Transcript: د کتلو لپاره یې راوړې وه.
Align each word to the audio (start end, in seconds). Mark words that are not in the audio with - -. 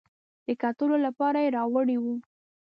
د 0.45 0.47
کتلو 0.61 0.95
لپاره 1.05 1.37
یې 1.43 1.53
راوړې 1.57 1.97
وه. 2.03 2.15